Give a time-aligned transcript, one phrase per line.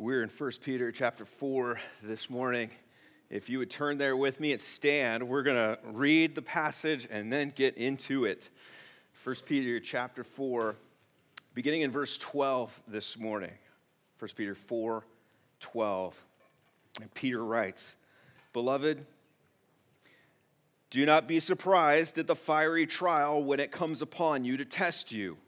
[0.00, 2.70] We're in 1 Peter chapter 4 this morning.
[3.30, 7.08] If you would turn there with me and stand, we're going to read the passage
[7.10, 8.48] and then get into it.
[9.24, 10.76] 1 Peter chapter 4,
[11.52, 13.50] beginning in verse 12 this morning.
[14.20, 15.04] 1 Peter 4
[15.58, 16.22] 12.
[17.00, 17.96] And Peter writes,
[18.52, 19.04] Beloved,
[20.90, 25.10] do not be surprised at the fiery trial when it comes upon you to test
[25.10, 25.38] you,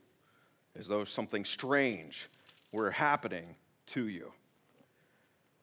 [0.76, 2.28] as though something strange
[2.72, 3.54] were happening
[3.86, 4.32] to you.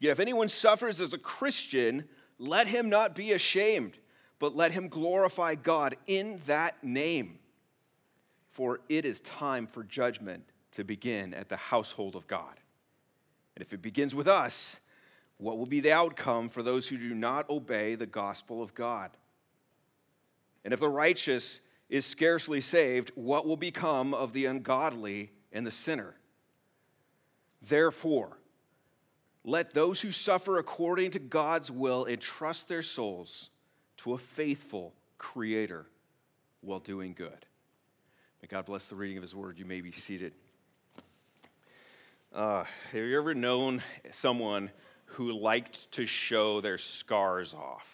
[0.00, 2.04] Yet if anyone suffers as a Christian,
[2.38, 3.98] let him not be ashamed,
[4.38, 7.38] but let him glorify God in that name.
[8.50, 12.54] For it is time for judgment to begin at the household of God.
[13.56, 14.78] And if it begins with us,
[15.38, 19.10] what will be the outcome for those who do not obey the gospel of God?
[20.64, 25.70] And if the righteous is scarcely saved, what will become of the ungodly and the
[25.70, 26.14] sinner?
[27.62, 28.37] Therefore,
[29.44, 33.50] let those who suffer according to God's will entrust their souls
[33.98, 35.86] to a faithful Creator
[36.60, 37.46] while doing good.
[38.42, 39.58] May God bless the reading of His word.
[39.58, 40.32] You may be seated.
[42.32, 44.70] Uh, have you ever known someone
[45.06, 47.86] who liked to show their scars off?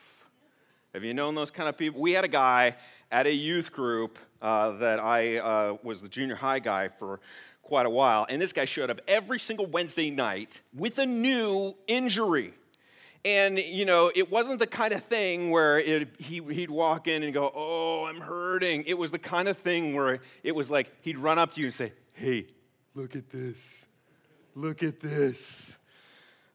[0.92, 2.00] Have you known those kind of people?
[2.00, 2.76] We had a guy
[3.10, 7.20] at a youth group uh, that I uh, was the junior high guy for
[7.64, 11.74] quite a while, and this guy showed up every single Wednesday night with a new
[11.86, 12.54] injury.
[13.24, 17.22] And, you know, it wasn't the kind of thing where it, he, he'd walk in
[17.22, 18.84] and go, Oh, I'm hurting.
[18.86, 21.68] It was the kind of thing where it was like he'd run up to you
[21.68, 22.48] and say, Hey,
[22.94, 23.86] look at this.
[24.54, 25.78] Look at this.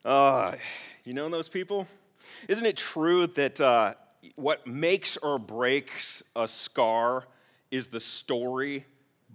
[0.06, 0.56] Uh,
[1.04, 1.88] you know those people?
[2.48, 3.96] Isn't it true that uh,
[4.36, 7.26] what makes or breaks a scar
[7.72, 8.86] is the story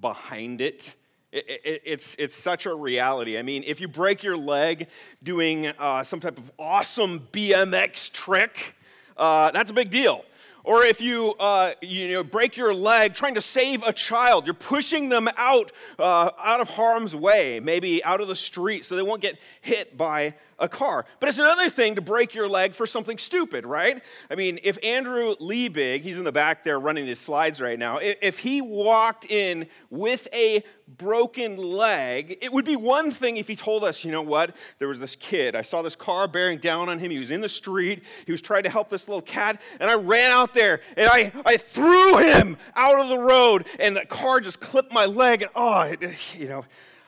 [0.00, 0.94] behind it.
[1.34, 3.36] It, it, it's, it's such a reality.
[3.36, 4.86] I mean, if you break your leg
[5.20, 8.76] doing uh, some type of awesome BMX trick,
[9.16, 10.24] uh, that's a big deal.
[10.62, 14.54] Or if you, uh, you know, break your leg trying to save a child, you're
[14.54, 19.02] pushing them out, uh, out of harm's way, maybe out of the street so they
[19.02, 20.34] won't get hit by
[20.64, 21.04] a car.
[21.20, 24.02] But it's another thing to break your leg for something stupid, right?
[24.30, 27.98] I mean, if Andrew Liebig, he's in the back there running these slides right now,
[28.00, 33.56] if he walked in with a broken leg, it would be one thing if he
[33.56, 36.88] told us, you know what, there was this kid, I saw this car bearing down
[36.88, 39.60] on him, he was in the street, he was trying to help this little cat,
[39.80, 43.96] and I ran out there and I, I threw him out of the road, and
[43.96, 46.02] the car just clipped my leg, and oh, it,
[46.38, 46.64] you know,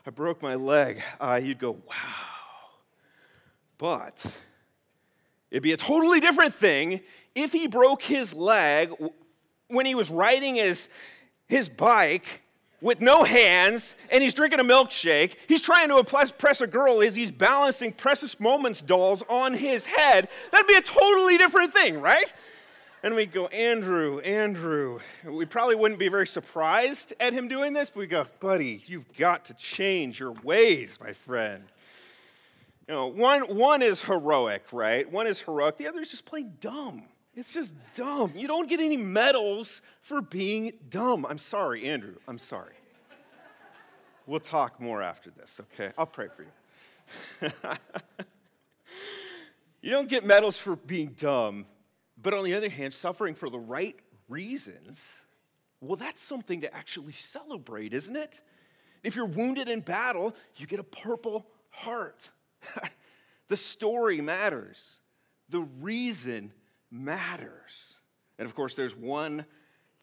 [0.06, 1.02] I broke my leg.
[1.20, 2.35] Uh, you'd go, wow
[3.78, 4.24] but
[5.50, 7.00] it'd be a totally different thing
[7.34, 8.92] if he broke his leg
[9.68, 10.88] when he was riding his,
[11.46, 12.42] his bike
[12.80, 15.34] with no hands and he's drinking a milkshake.
[15.48, 20.28] He's trying to impress a girl as he's balancing Precious Moments dolls on his head.
[20.52, 22.32] That'd be a totally different thing, right?
[23.02, 25.00] And we go, Andrew, Andrew.
[25.24, 29.12] We probably wouldn't be very surprised at him doing this, but we go, buddy, you've
[29.16, 31.64] got to change your ways, my friend.
[32.88, 35.10] You know, one, one is heroic, right?
[35.10, 35.76] One is heroic.
[35.76, 37.02] The other is just plain dumb.
[37.34, 38.32] It's just dumb.
[38.34, 41.26] You don't get any medals for being dumb.
[41.28, 42.14] I'm sorry, Andrew.
[42.28, 42.74] I'm sorry.
[44.26, 45.92] We'll talk more after this, okay?
[45.98, 47.50] I'll pray for you.
[49.82, 51.66] you don't get medals for being dumb,
[52.20, 53.96] but on the other hand, suffering for the right
[54.28, 55.20] reasons,
[55.80, 58.40] well, that's something to actually celebrate, isn't it?
[59.02, 62.30] If you're wounded in battle, you get a purple heart.
[63.48, 65.00] the story matters,
[65.48, 66.52] the reason
[66.90, 67.98] matters.
[68.38, 69.46] And of course, there's one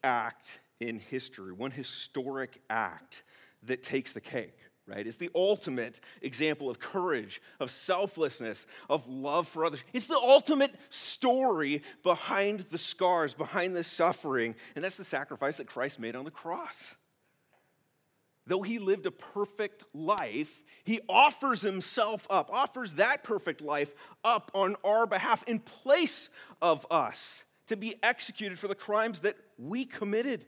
[0.02, 3.22] act in history, one historic act
[3.62, 5.06] that takes the cake, right?
[5.06, 9.82] It's the ultimate example of courage, of selflessness, of love for others.
[9.92, 15.66] It's the ultimate story behind the scars, behind the suffering, and that's the sacrifice that
[15.66, 16.96] Christ made on the cross.
[18.46, 24.50] Though he lived a perfect life, he offers himself up, offers that perfect life up
[24.54, 26.28] on our behalf in place
[26.60, 30.44] of us to be executed for the crimes that we committed.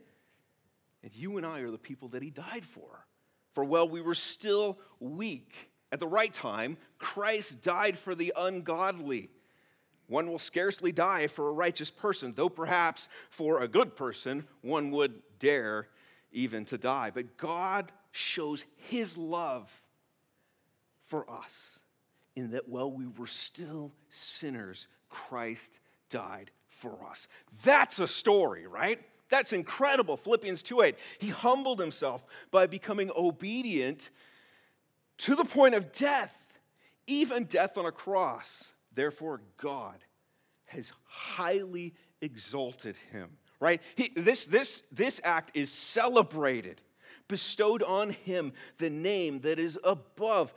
[1.02, 3.06] And you and I are the people that he died for.
[3.54, 9.30] For while we were still weak, At the right time, Christ died for the ungodly.
[10.08, 14.90] One will scarcely die for a righteous person, though perhaps for a good person, one
[14.90, 15.88] would dare
[16.32, 17.10] even to die.
[17.10, 19.70] But God shows his love
[21.04, 21.78] for us
[22.34, 25.80] in that while we were still sinners, Christ
[26.10, 27.28] died for us.
[27.64, 29.00] That's a story, right?
[29.28, 30.16] That's incredible.
[30.16, 30.96] Philippians 2:8.
[31.18, 34.10] He humbled himself by becoming obedient
[35.18, 36.58] to the point of death,
[37.06, 38.72] even death on a cross.
[38.92, 40.04] Therefore, God
[40.66, 43.38] has highly exalted him.
[43.60, 43.80] Right?
[43.94, 46.80] He, this, this, this act is celebrated,
[47.28, 50.52] bestowed on him the name that is above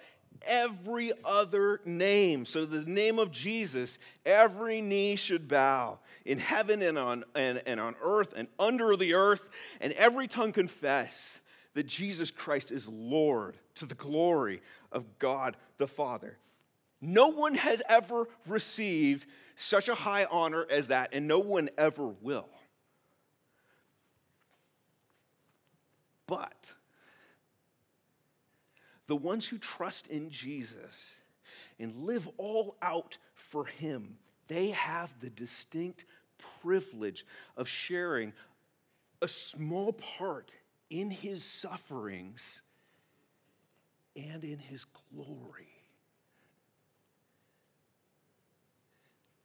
[0.45, 2.45] every other name.
[2.45, 7.79] So, the name of Jesus, every knee should bow in heaven and on, and, and
[7.79, 9.47] on earth and under the earth,
[9.79, 11.39] and every tongue confess
[11.73, 14.61] that Jesus Christ is Lord to the glory
[14.91, 16.37] of God the Father.
[17.01, 19.25] No one has ever received
[19.55, 22.49] such a high honor as that, and no one ever will.
[26.29, 26.73] But
[29.07, 31.17] the ones who trust in Jesus
[31.79, 34.15] and live all out for Him,
[34.47, 36.05] they have the distinct
[36.61, 37.25] privilege
[37.57, 38.31] of sharing
[39.23, 40.51] a small part
[40.91, 42.61] in His sufferings
[44.15, 45.73] and in His glory.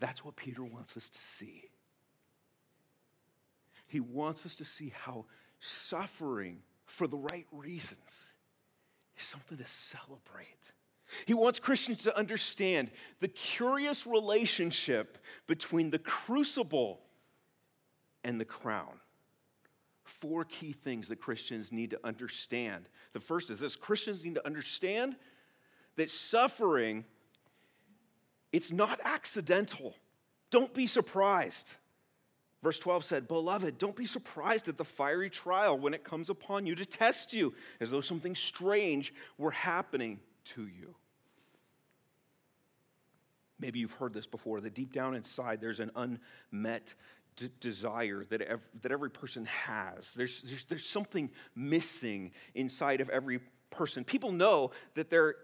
[0.00, 1.64] That's what Peter wants us to see.
[3.86, 5.24] He wants us to see how
[5.60, 8.32] suffering for the right reasons
[9.16, 10.72] is something to celebrate.
[11.26, 12.90] He wants Christians to understand
[13.20, 17.00] the curious relationship between the crucible
[18.24, 19.00] and the crown.
[20.04, 22.88] Four key things that Christians need to understand.
[23.12, 25.16] The first is this Christians need to understand
[25.96, 27.04] that suffering
[28.52, 29.96] it's not accidental.
[30.50, 31.74] Don't be surprised.
[32.64, 36.64] Verse 12 said, Beloved, don't be surprised at the fiery trial when it comes upon
[36.64, 40.94] you to test you, as though something strange were happening to you.
[43.60, 46.94] Maybe you've heard this before that deep down inside there's an unmet
[47.36, 50.14] d- desire that, ev- that every person has.
[50.14, 54.04] There's, there's, there's something missing inside of every person.
[54.04, 55.34] People know that they're,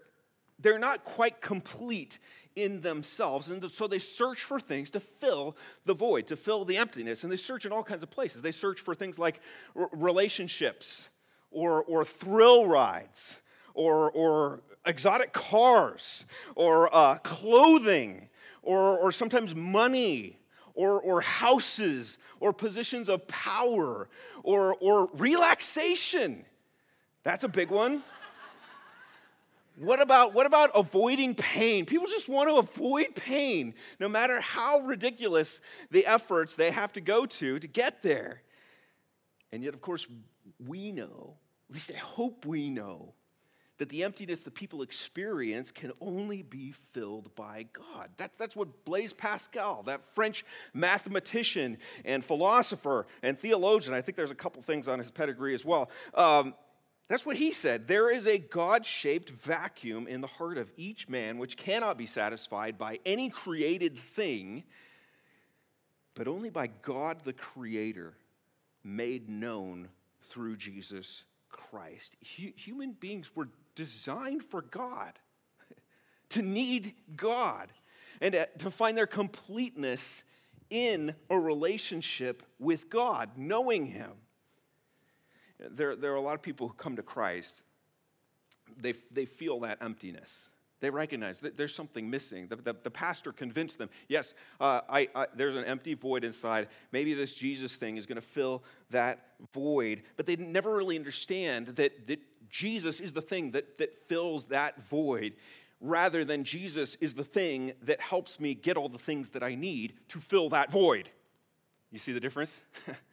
[0.57, 2.17] they're not quite complete
[2.55, 3.49] in themselves.
[3.49, 5.55] And so they search for things to fill
[5.85, 7.23] the void, to fill the emptiness.
[7.23, 8.41] And they search in all kinds of places.
[8.41, 9.39] They search for things like
[9.75, 11.09] relationships
[11.51, 13.37] or, or thrill rides
[13.73, 16.25] or, or exotic cars
[16.55, 18.29] or uh, clothing
[18.61, 20.37] or, or sometimes money
[20.73, 24.07] or, or houses or positions of power
[24.43, 26.45] or, or relaxation.
[27.23, 28.03] That's a big one.
[29.77, 31.85] What about, what about avoiding pain?
[31.85, 35.59] People just want to avoid pain, no matter how ridiculous
[35.89, 38.41] the efforts they have to go to to get there.
[39.51, 40.05] And yet, of course,
[40.65, 41.35] we know,
[41.69, 43.13] at least I hope we know,
[43.77, 48.09] that the emptiness that people experience can only be filled by God.
[48.17, 54.29] That, that's what Blaise Pascal, that French mathematician and philosopher and theologian, I think there's
[54.29, 55.89] a couple things on his pedigree as well.
[56.13, 56.53] Um,
[57.11, 57.87] that's what he said.
[57.87, 62.05] There is a God shaped vacuum in the heart of each man which cannot be
[62.05, 64.63] satisfied by any created thing,
[66.15, 68.13] but only by God the Creator,
[68.83, 69.89] made known
[70.29, 72.15] through Jesus Christ.
[72.21, 75.13] human beings were designed for God,
[76.29, 77.71] to need God,
[78.19, 80.23] and uh, to find their completeness
[80.69, 84.11] in a relationship with God, knowing Him.
[85.69, 87.61] There, there are a lot of people who come to Christ,
[88.77, 90.49] they, they feel that emptiness.
[90.81, 92.47] They recognize that there's something missing.
[92.47, 96.69] The, the, the pastor convinced them, yes, uh, I, I, there's an empty void inside.
[96.91, 99.19] Maybe this Jesus thing is going to fill that
[99.53, 100.01] void.
[100.17, 104.83] But they never really understand that, that Jesus is the thing that, that fills that
[104.83, 105.33] void,
[105.79, 109.53] rather than Jesus is the thing that helps me get all the things that I
[109.53, 111.09] need to fill that void.
[111.91, 112.63] You see the difference?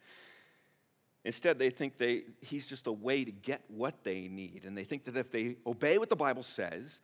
[1.29, 4.63] Instead, they think they, he's just a way to get what they need.
[4.65, 7.01] And they think that if they obey what the Bible says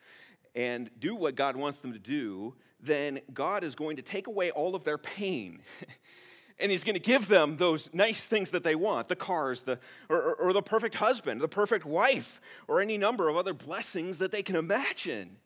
[0.55, 4.50] and do what God wants them to do, then God is going to take away
[4.50, 5.60] all of their pain.
[6.60, 9.77] and he's going to give them those nice things that they want the cars the,
[10.10, 14.17] or, or, or the perfect husband the perfect wife or any number of other blessings
[14.17, 15.38] that they can imagine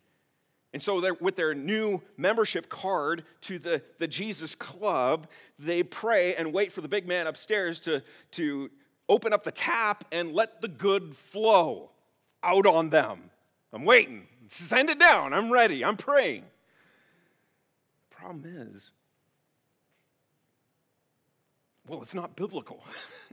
[0.71, 6.53] and so, with their new membership card to the, the Jesus Club, they pray and
[6.53, 8.69] wait for the big man upstairs to, to
[9.07, 11.89] open up the tap and let the good flow
[12.43, 13.31] out on them.
[13.73, 14.27] I'm waiting.
[14.49, 15.33] Send it down.
[15.33, 15.83] I'm ready.
[15.83, 16.43] I'm praying.
[18.11, 18.91] Problem is,
[21.87, 22.83] well, it's not biblical.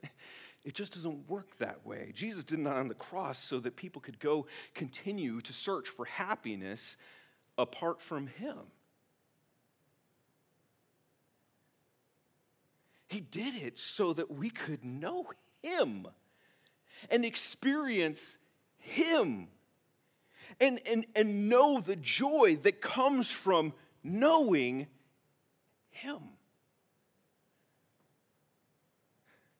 [0.64, 2.12] it just doesn't work that way.
[2.14, 6.06] Jesus did not on the cross so that people could go continue to search for
[6.06, 6.96] happiness
[7.58, 8.56] apart from Him.
[13.08, 15.26] He did it so that we could know
[15.62, 16.06] Him
[17.10, 18.38] and experience
[18.78, 19.48] Him
[20.60, 23.72] and, and, and know the joy that comes from
[24.02, 24.86] knowing
[25.90, 26.18] Him.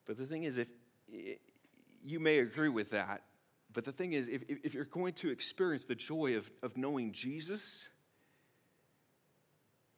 [0.06, 0.68] But the thing is, if
[2.04, 3.22] you may agree with that,
[3.76, 7.12] but the thing is, if, if you're going to experience the joy of, of knowing
[7.12, 7.90] Jesus,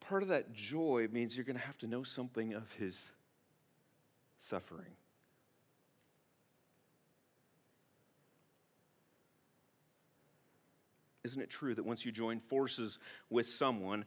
[0.00, 3.12] part of that joy means you're going to have to know something of his
[4.40, 4.96] suffering.
[11.22, 12.98] Isn't it true that once you join forces
[13.30, 14.06] with someone,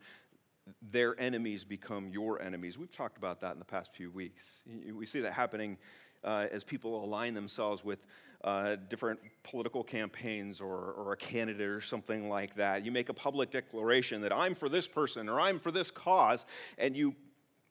[0.81, 2.77] their enemies become your enemies?
[2.77, 4.43] We've talked about that in the past few weeks.
[4.93, 5.77] We see that happening
[6.25, 7.99] uh, as people align themselves with
[8.43, 12.83] uh, different political campaigns or, or a candidate or something like that.
[12.83, 16.45] You make a public declaration that I'm for this person or I'm for this cause,
[16.77, 17.15] and you,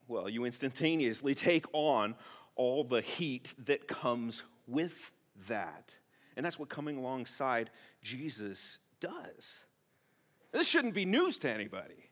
[0.07, 2.15] well, you instantaneously take on
[2.55, 5.11] all the heat that comes with
[5.49, 5.91] that.
[6.37, 7.71] And that's what coming alongside
[8.03, 9.65] Jesus does.
[10.53, 12.11] This shouldn't be news to anybody.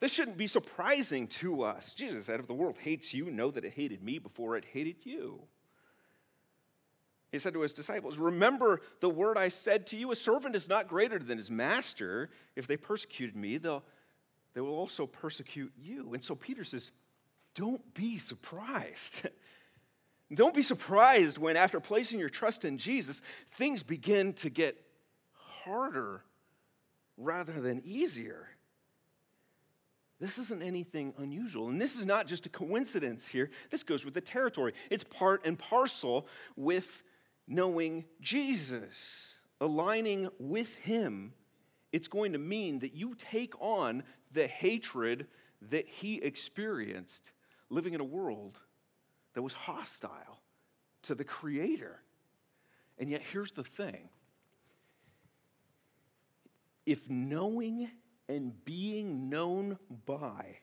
[0.00, 1.94] This shouldn't be surprising to us.
[1.94, 4.96] Jesus said, If the world hates you, know that it hated me before it hated
[5.04, 5.40] you.
[7.36, 10.70] He said to his disciples, Remember the word I said to you a servant is
[10.70, 12.30] not greater than his master.
[12.56, 13.84] If they persecuted me, they'll,
[14.54, 16.14] they will also persecute you.
[16.14, 16.90] And so Peter says,
[17.54, 19.28] Don't be surprised.
[20.34, 23.20] Don't be surprised when, after placing your trust in Jesus,
[23.52, 24.82] things begin to get
[25.34, 26.22] harder
[27.18, 28.48] rather than easier.
[30.20, 31.68] This isn't anything unusual.
[31.68, 33.50] And this is not just a coincidence here.
[33.70, 34.72] This goes with the territory.
[34.88, 36.26] It's part and parcel
[36.56, 37.02] with
[37.46, 41.32] knowing Jesus, aligning with Him.
[41.92, 45.26] It's going to mean that you take on the hatred
[45.70, 47.30] that He experienced
[47.70, 48.58] living in a world
[49.34, 50.40] that was hostile
[51.02, 52.00] to the Creator.
[52.98, 54.08] And yet, here's the thing
[56.86, 57.90] if knowing
[58.28, 60.58] and being known by,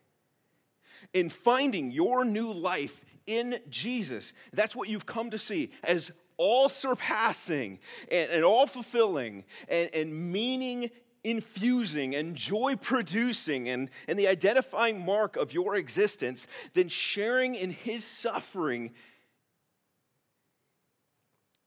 [1.13, 6.69] in finding your new life in Jesus, that's what you've come to see as all
[6.69, 7.79] surpassing
[8.11, 10.89] and, and all fulfilling and, and meaning
[11.23, 17.71] infusing and joy producing and, and the identifying mark of your existence, then sharing in
[17.71, 18.91] his suffering,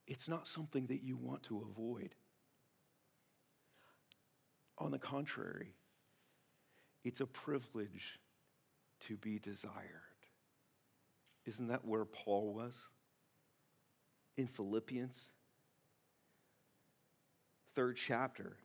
[0.07, 2.15] it's not something that you want to avoid.
[4.79, 5.75] On the contrary,
[7.03, 8.21] it's a privilege
[9.09, 9.73] to be desired.
[11.47, 12.75] Isn't that where Paul was?
[14.37, 15.31] In Philippians,
[17.75, 18.57] third chapter,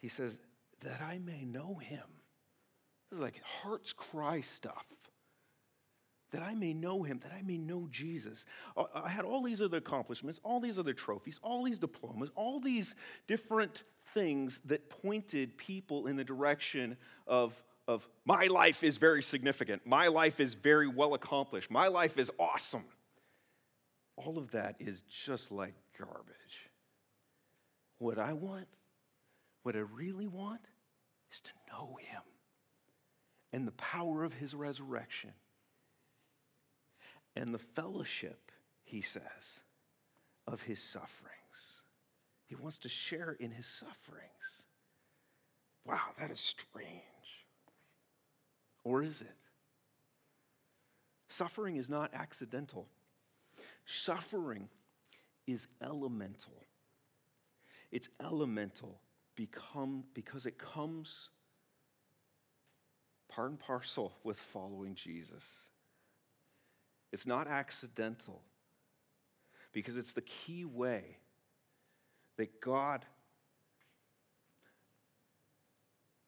[0.00, 0.38] he says,
[0.82, 2.04] That I may know him.
[3.10, 4.84] This is like heart's cry stuff.
[6.32, 8.46] That I may know him, that I may know Jesus.
[8.74, 12.58] Uh, I had all these other accomplishments, all these other trophies, all these diplomas, all
[12.58, 12.94] these
[13.28, 17.54] different things that pointed people in the direction of,
[17.86, 22.30] of my life is very significant, my life is very well accomplished, my life is
[22.38, 22.84] awesome.
[24.16, 26.70] All of that is just like garbage.
[27.98, 28.66] What I want
[29.62, 30.60] what I really want
[31.30, 32.22] is to know Him
[33.52, 35.32] and the power of His resurrection
[37.36, 38.50] and the fellowship,
[38.82, 39.60] he says,
[40.46, 41.82] of His sufferings.
[42.46, 44.64] He wants to share in His sufferings.
[45.86, 47.00] Wow, that is strange.
[48.84, 49.36] Or is it?
[51.28, 52.88] Suffering is not accidental.
[53.84, 54.68] Suffering
[55.46, 56.64] is elemental.
[57.90, 59.00] It's elemental
[59.34, 61.30] become because it comes
[63.28, 65.44] part and parcel with following Jesus.
[67.12, 68.42] It's not accidental
[69.72, 71.18] because it's the key way
[72.36, 73.04] that God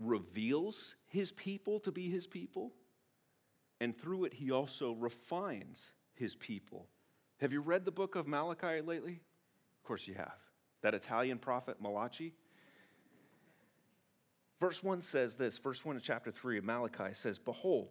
[0.00, 2.72] reveals his people to be his people,
[3.80, 6.88] and through it, he also refines his people.
[7.44, 9.20] Have you read the book of Malachi lately?
[9.76, 10.32] Of course you have.
[10.80, 12.32] That Italian prophet Malachi.
[14.58, 17.90] Verse 1 says this, verse 1 of chapter 3 of Malachi says, Behold,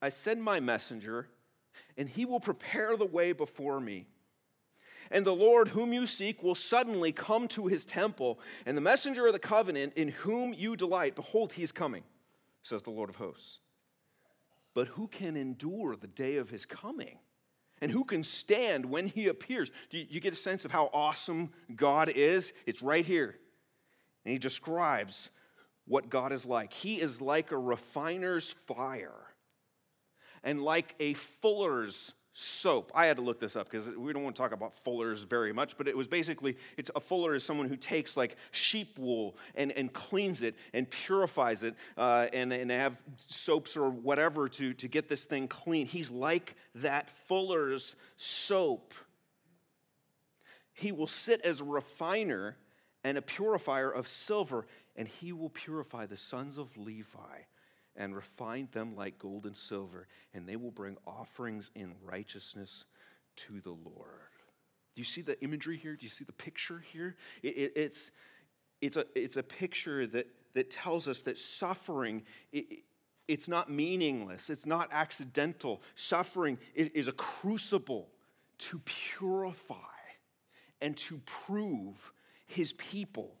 [0.00, 1.26] I send my messenger,
[1.96, 4.06] and he will prepare the way before me.
[5.10, 9.26] And the Lord whom you seek will suddenly come to his temple, and the messenger
[9.26, 12.04] of the covenant in whom you delight, behold, he is coming,
[12.62, 13.58] says the Lord of hosts.
[14.72, 17.18] But who can endure the day of his coming?
[17.80, 19.70] And who can stand when he appears?
[19.90, 22.52] Do you, get a sense of how awesome God is?
[22.66, 23.36] It's right here.
[24.24, 25.30] And he describes
[25.86, 26.72] what God is like.
[26.72, 29.12] He is like a refiner's fire
[30.42, 32.92] and like a fuller's soap.
[32.94, 35.52] I had to look this up because we don't want to talk about fullers very
[35.52, 39.36] much, but it was basically it's a fuller is someone who takes like sheep wool
[39.56, 44.48] and, and cleans it and purifies it uh, and, and they have soaps or whatever
[44.48, 45.86] to, to get this thing clean.
[45.86, 48.94] He's like that fuller's soap.
[50.72, 52.56] He will sit as a refiner
[53.02, 57.42] and a purifier of silver, and he will purify the sons of Levi
[57.98, 62.84] and refine them like gold and silver, and they will bring offerings in righteousness
[63.36, 64.30] to the Lord.
[64.94, 65.96] Do you see the imagery here?
[65.96, 67.16] Do you see the picture here?
[67.42, 68.10] It, it, it's,
[68.80, 72.66] it's, a, it's a picture that, that tells us that suffering, it,
[73.26, 75.82] it's not meaningless, it's not accidental.
[75.96, 78.08] Suffering is, is a crucible
[78.58, 79.74] to purify
[80.80, 82.12] and to prove
[82.46, 83.37] his people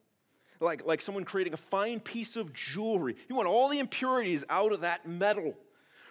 [0.60, 3.16] like, like someone creating a fine piece of jewelry.
[3.28, 5.54] You want all the impurities out of that metal.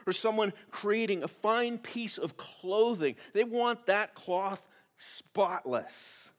[0.05, 3.15] Or someone creating a fine piece of clothing.
[3.33, 4.61] They want that cloth
[4.97, 6.31] spotless.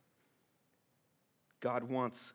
[1.61, 2.33] God wants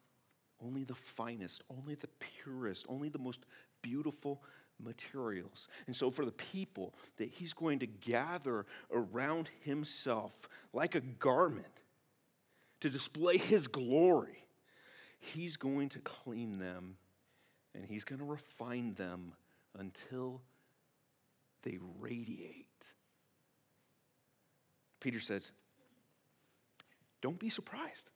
[0.64, 3.40] only the finest, only the purest, only the most
[3.82, 4.42] beautiful
[4.80, 5.68] materials.
[5.88, 10.34] And so, for the people that He's going to gather around Himself
[10.74, 11.66] like a garment
[12.82, 14.43] to display His glory,
[15.24, 16.98] He's going to clean them
[17.74, 19.34] and He's going to refine them
[19.78, 20.42] until
[21.64, 22.68] they radiate.
[25.00, 25.52] Peter says,
[27.22, 28.10] Don't be surprised.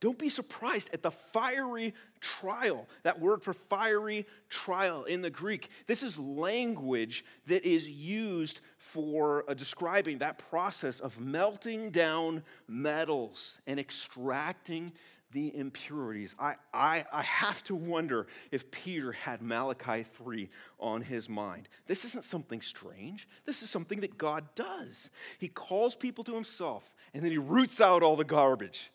[0.00, 2.88] Don't be surprised at the fiery trial.
[3.02, 9.44] That word for fiery trial in the Greek, this is language that is used for
[9.46, 14.92] uh, describing that process of melting down metals and extracting
[15.32, 16.34] the impurities.
[16.38, 21.68] I, I, I have to wonder if Peter had Malachi 3 on his mind.
[21.86, 23.28] This isn't something strange.
[23.46, 25.10] This is something that God does.
[25.38, 28.90] He calls people to himself and then he roots out all the garbage,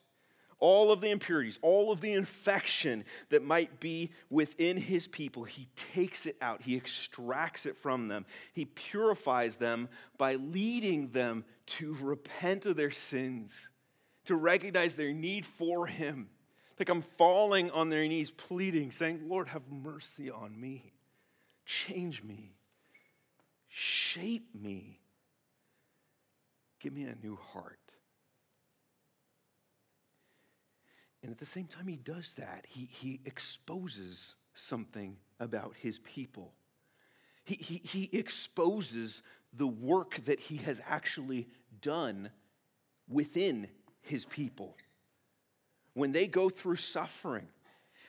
[0.59, 5.43] all of the impurities, all of the infection that might be within his people.
[5.43, 11.45] He takes it out, he extracts it from them, he purifies them by leading them
[11.67, 13.69] to repent of their sins
[14.25, 16.29] to recognize their need for Him,
[16.77, 20.93] to come falling on their knees, pleading, saying, Lord, have mercy on me.
[21.65, 22.55] Change me.
[23.67, 24.99] Shape me.
[26.79, 27.79] Give me a new heart.
[31.23, 36.53] And at the same time, he does that, he, he exposes something about his people.
[37.43, 41.47] He, he, he exposes the work that he has actually
[41.81, 42.29] done
[43.09, 43.67] within
[44.05, 44.75] his people.
[45.93, 47.47] When they go through suffering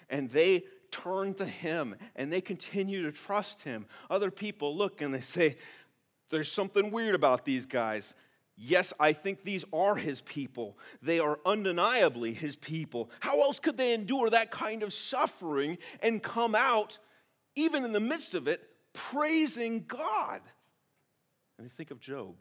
[0.09, 5.15] and they turn to him and they continue to trust him, other people look and
[5.15, 5.57] they say,
[6.31, 8.15] There's something weird about these guys.
[8.59, 10.79] Yes, I think these are his people.
[11.03, 13.11] They are undeniably his people.
[13.21, 16.99] How else could they endure that kind of suffering and come out,
[17.55, 18.63] even in the midst of it,
[18.95, 20.41] praising God?
[21.59, 22.37] I mean, think of Job.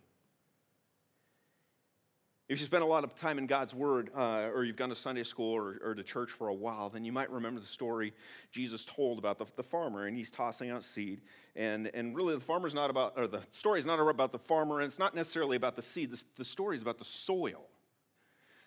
[2.47, 4.95] If you spend a lot of time in God's Word, uh, or you've gone to
[4.95, 8.13] Sunday school or, or, to church for a while, then you might remember the story
[8.51, 11.21] Jesus told about the, the, farmer, and he's tossing out seed.
[11.55, 14.79] And, and really, the farmer's not about, or the story is not about the farmer,
[14.79, 16.11] and it's not necessarily about the seed.
[16.11, 17.65] The, the story is about the soil.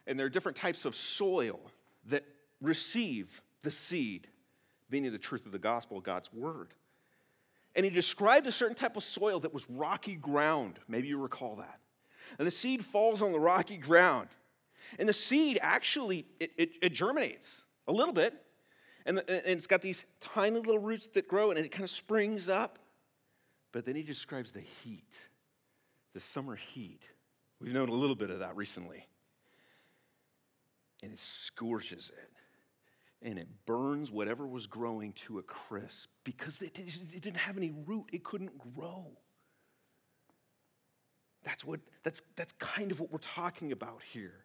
[0.09, 1.61] And there are different types of soil
[2.07, 2.25] that
[2.61, 4.27] receive the seed,
[4.91, 6.75] meaning the truth of the gospel, God's Word.
[7.77, 10.81] And he described a certain type of soil that was rocky ground.
[10.89, 11.79] Maybe you recall that
[12.39, 14.29] and the seed falls on the rocky ground.
[14.99, 18.35] And the seed actually, it, it, it germinates a little bit,
[19.07, 21.91] and, the, and it's got these tiny little roots that grow, and it kind of
[21.91, 22.79] springs up.
[23.73, 25.13] But then he describes the heat,
[26.15, 27.03] the summer heat.
[27.61, 29.07] We've known a little bit of that recently.
[31.03, 32.39] And it scorches it
[33.23, 37.73] and it burns whatever was growing to a crisp because it, it, didn't have any
[37.87, 39.07] root, it couldn't grow.
[41.45, 44.45] That's, what, that's, that's kind of what we're talking about here.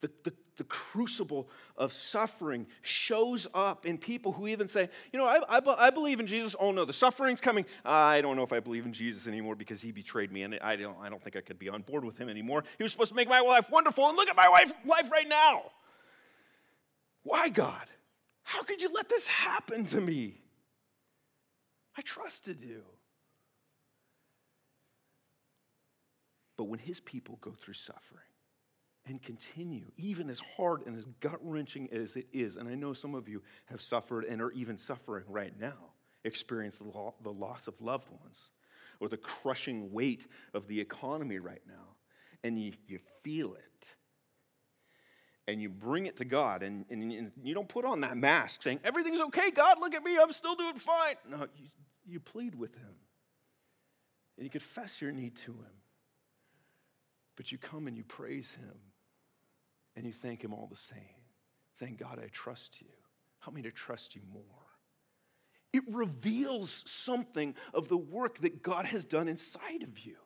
[0.00, 5.24] the, the, the, crucible of suffering shows up in people who even say, you know,
[5.24, 6.54] I, I, I, believe in Jesus.
[6.60, 7.64] Oh no, the suffering's coming.
[7.84, 10.76] I don't know if I believe in Jesus anymore because he betrayed me and I
[10.76, 12.64] don't, I don't think I could be on board with him anymore.
[12.76, 15.28] He was supposed to make my life wonderful and look at my life, life right
[15.28, 15.62] now.
[17.22, 17.86] Why, God?
[18.42, 20.42] How could you let this happen to me?
[21.96, 22.82] I trusted you.
[26.64, 28.24] But when his people go through suffering
[29.04, 32.94] and continue, even as hard and as gut wrenching as it is, and I know
[32.94, 35.92] some of you have suffered and are even suffering right now,
[36.24, 38.48] experience the, lo- the loss of loved ones
[38.98, 41.96] or the crushing weight of the economy right now,
[42.42, 43.86] and you, you feel it.
[45.46, 48.80] And you bring it to God, and, and you don't put on that mask saying,
[48.84, 51.16] Everything's okay, God, look at me, I'm still doing fine.
[51.28, 51.68] No, you,
[52.06, 52.94] you plead with Him,
[54.38, 55.83] and you confess your need to Him.
[57.36, 58.76] But you come and you praise Him
[59.96, 61.22] and you thank Him all the same,
[61.78, 62.88] saying, God, I trust you.
[63.40, 64.42] Help me to trust you more.
[65.72, 70.16] It reveals something of the work that God has done inside of you.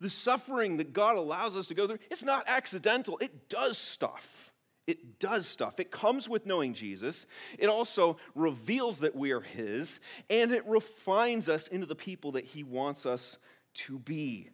[0.00, 4.46] The suffering that God allows us to go through, it's not accidental, it does stuff.
[4.86, 5.78] It does stuff.
[5.78, 7.26] It comes with knowing Jesus.
[7.58, 12.46] It also reveals that we are His, and it refines us into the people that
[12.46, 13.36] He wants us
[13.74, 14.50] to be.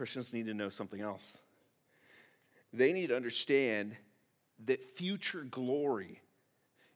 [0.00, 1.42] Christians need to know something else.
[2.72, 3.94] They need to understand
[4.64, 6.22] that future glory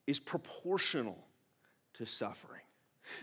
[0.06, 1.18] is proportional
[1.98, 2.62] to suffering.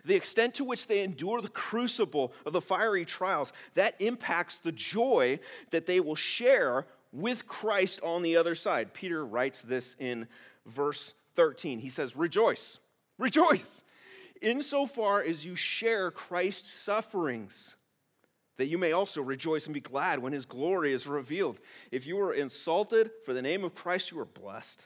[0.05, 4.71] The extent to which they endure the crucible of the fiery trials, that impacts the
[4.71, 5.39] joy
[5.71, 8.93] that they will share with Christ on the other side.
[8.93, 10.27] Peter writes this in
[10.67, 11.79] verse 13.
[11.79, 12.79] He says, Rejoice,
[13.17, 13.83] rejoice,
[14.43, 17.73] insofar as you share Christ's sufferings
[18.61, 21.59] that you may also rejoice and be glad when his glory is revealed.
[21.89, 24.85] If you are insulted for the name of Christ, you are blessed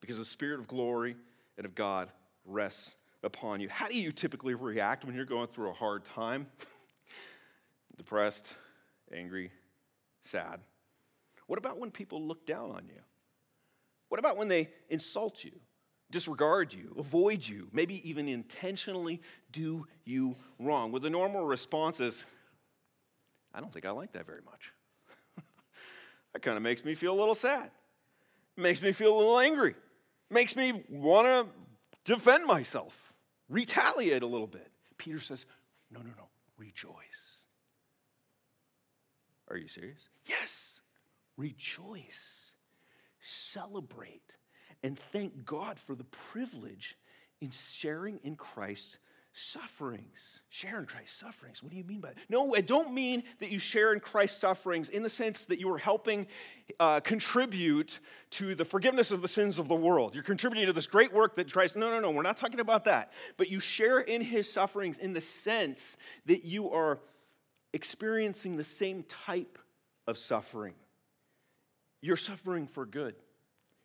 [0.00, 1.14] because the Spirit of glory
[1.56, 2.08] and of God
[2.44, 3.68] rests upon you.
[3.68, 6.48] How do you typically react when you're going through a hard time?
[7.96, 8.48] Depressed,
[9.12, 9.52] angry,
[10.24, 10.58] sad.
[11.46, 13.00] What about when people look down on you?
[14.08, 15.52] What about when they insult you?
[16.10, 19.20] Disregard you, avoid you, maybe even intentionally
[19.52, 20.92] do you wrong.
[20.92, 22.24] With the normal response is,
[23.52, 24.72] I don't think I like that very much.
[26.32, 27.70] that kind of makes me feel a little sad.
[28.56, 29.74] Makes me feel a little angry.
[30.30, 33.12] Makes me want to defend myself,
[33.48, 34.70] retaliate a little bit.
[34.98, 35.46] Peter says,
[35.90, 37.44] No, no, no, rejoice.
[39.48, 40.08] Are you serious?
[40.26, 40.80] Yes,
[41.36, 42.52] rejoice.
[43.20, 44.32] Celebrate
[44.84, 46.96] and thank God for the privilege
[47.40, 48.98] in sharing in Christ's
[49.32, 50.42] sufferings.
[50.50, 51.62] Share in Christ's sufferings.
[51.62, 52.18] What do you mean by that?
[52.28, 55.72] No, I don't mean that you share in Christ's sufferings in the sense that you
[55.72, 56.26] are helping
[56.78, 57.98] uh, contribute
[58.32, 60.14] to the forgiveness of the sins of the world.
[60.14, 61.76] You're contributing to this great work that Christ.
[61.76, 63.10] No, no, no, we're not talking about that.
[63.38, 67.00] But you share in his sufferings in the sense that you are
[67.72, 69.58] experiencing the same type
[70.06, 70.74] of suffering.
[72.02, 73.14] You're suffering for good.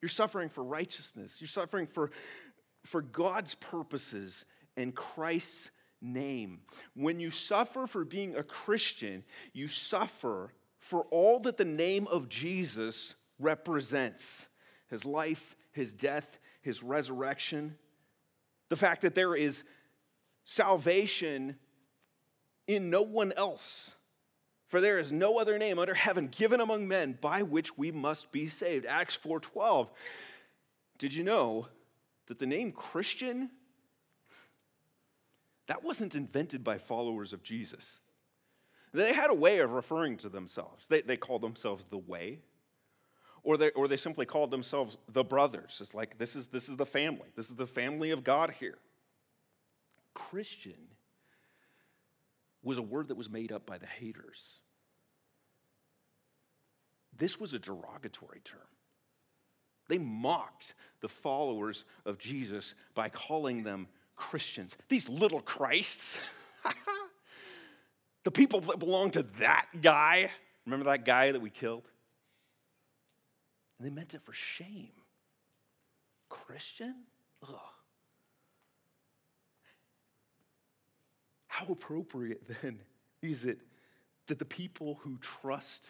[0.02, 1.38] You're suffering for righteousness.
[1.40, 2.12] You're suffering for,
[2.86, 4.46] for God's purposes
[4.78, 6.62] and Christ's name.
[6.96, 12.30] When you suffer for being a Christian, you suffer for all that the name of
[12.30, 14.48] Jesus represents
[14.90, 17.76] his life, his death, his resurrection,
[18.70, 19.64] the fact that there is
[20.46, 21.58] salvation
[22.68, 23.96] in no one else.
[24.70, 28.32] For there is no other name under heaven given among men by which we must
[28.32, 28.86] be saved.
[28.86, 29.90] Acts 4:12.
[31.00, 31.68] Did you know
[32.28, 33.50] that the name Christian
[35.66, 38.00] that wasn't invented by followers of Jesus?
[38.94, 40.88] They had a way of referring to themselves.
[40.88, 42.40] They, they called themselves the way,
[43.44, 45.80] or they, or they simply called themselves the brothers.
[45.82, 47.30] It's like, this is, this is the family.
[47.36, 48.78] This is the family of God here.
[50.14, 50.90] Christian
[52.64, 54.60] was a word that was made up by the haters.
[57.18, 58.60] This was a derogatory term.
[59.88, 64.78] They mocked the followers of Jesus by calling them Christians.
[64.88, 66.20] These little Christs.
[68.24, 70.30] the people that belong to that guy.
[70.66, 71.88] Remember that guy that we killed?
[73.78, 74.92] And they meant it for shame.
[76.30, 76.96] Christian?
[77.44, 77.56] Ugh.
[81.60, 82.80] How appropriate then
[83.22, 83.60] is it
[84.28, 85.90] that the people who trust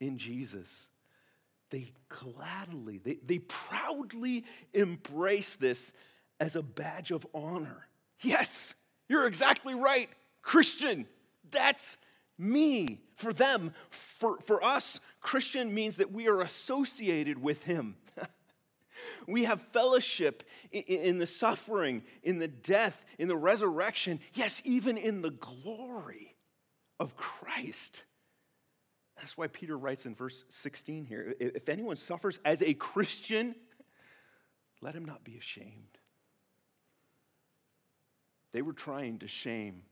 [0.00, 0.88] in Jesus,
[1.70, 5.92] they gladly, they, they proudly embrace this
[6.40, 7.86] as a badge of honor.
[8.20, 8.74] Yes,
[9.08, 10.08] you're exactly right.
[10.42, 11.06] Christian,
[11.52, 11.98] that's
[12.36, 13.00] me.
[13.14, 17.94] For them, for, for us, Christian means that we are associated with him.
[19.26, 25.22] we have fellowship in the suffering, in the death, in the resurrection, yes, even in
[25.22, 26.36] the glory
[26.98, 28.04] of Christ.
[29.16, 33.54] That's why Peter writes in verse 16 here if anyone suffers as a Christian,
[34.82, 35.98] let him not be ashamed.
[38.52, 39.82] They were trying to shame.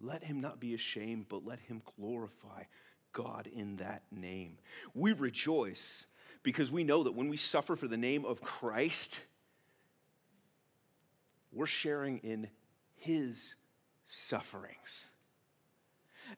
[0.00, 2.64] Let him not be ashamed, but let him glorify
[3.12, 4.58] God in that name.
[4.94, 6.06] We rejoice
[6.42, 9.20] because we know that when we suffer for the name of Christ,
[11.52, 12.48] we're sharing in
[12.96, 13.54] his
[14.06, 15.10] sufferings.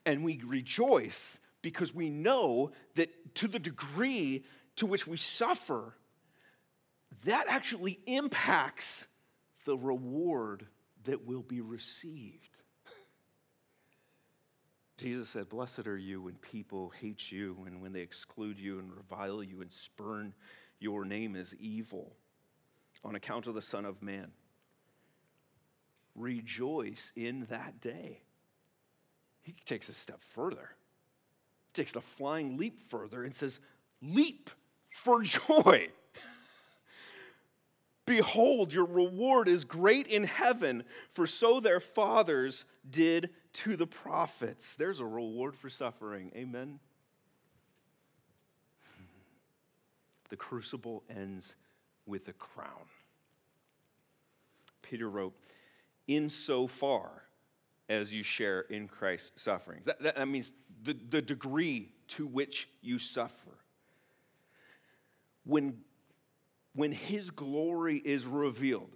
[0.04, 4.44] And we rejoice because we know that to the degree
[4.76, 5.94] to which we suffer,
[7.24, 9.06] that actually impacts
[9.64, 10.66] the reward
[11.04, 12.53] that will be received.
[14.96, 18.94] Jesus said, Blessed are you when people hate you and when they exclude you and
[18.94, 20.34] revile you and spurn
[20.78, 22.12] your name as evil
[23.04, 24.30] on account of the Son of Man.
[26.14, 28.22] Rejoice in that day.
[29.42, 30.70] He takes a step further,
[31.66, 33.60] he takes a flying leap further and says,
[34.00, 34.50] Leap
[34.90, 35.88] for joy.
[38.06, 44.76] Behold, your reward is great in heaven, for so their fathers did to the prophets.
[44.76, 46.30] There's a reward for suffering.
[46.36, 46.80] Amen.
[50.28, 51.54] The crucible ends
[52.06, 52.88] with a crown.
[54.82, 55.34] Peter wrote,
[56.06, 57.22] In so far
[57.88, 59.86] as you share in Christ's sufferings.
[59.86, 63.58] That, that, that means the, the degree to which you suffer.
[65.44, 65.78] When
[66.74, 68.94] when His glory is revealed,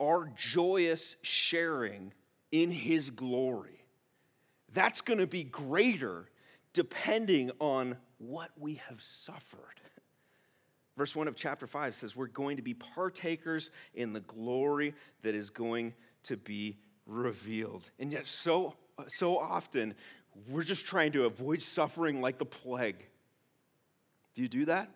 [0.00, 2.12] our joyous sharing
[2.50, 3.84] in His glory,
[4.72, 6.28] that's going to be greater
[6.72, 9.58] depending on what we have suffered.
[10.96, 15.34] Verse 1 of chapter 5 says, We're going to be partakers in the glory that
[15.34, 17.82] is going to be revealed.
[17.98, 18.74] And yet, so,
[19.08, 19.94] so often,
[20.48, 23.04] we're just trying to avoid suffering like the plague.
[24.34, 24.90] Do you do that?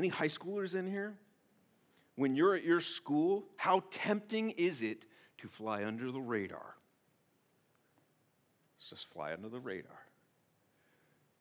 [0.00, 1.12] Any high schoolers in here?
[2.16, 5.04] When you're at your school, how tempting is it
[5.36, 6.76] to fly under the radar?
[8.78, 10.00] Let's just fly under the radar.